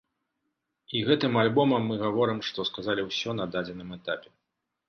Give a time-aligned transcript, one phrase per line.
[0.99, 4.29] І гэтым альбомам мы гаворым, што сказалі ўсё на дадзеным этапе.